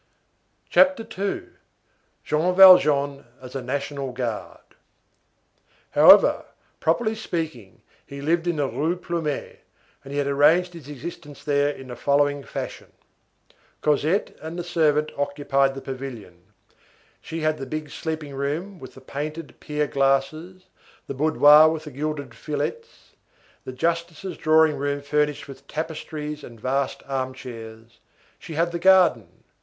[0.67, 4.73] CHAPTER II—JEAN VALJEAN AS A NATIONAL GUARD
[5.91, 6.45] However,
[6.79, 9.59] properly speaking, he lived in the Rue Plumet,
[10.03, 12.93] and he had arranged his existence there in the following fashion:—
[13.81, 16.45] Cosette and the servant occupied the pavilion;
[17.21, 20.65] she had the big sleeping room with the painted pier glasses,
[21.05, 23.11] the boudoir with the gilded fillets,
[23.65, 27.99] the justice's drawing room furnished with tapestries and vast armchairs;
[28.39, 29.43] she had the garden.